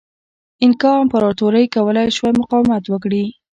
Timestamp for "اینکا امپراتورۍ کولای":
0.61-2.07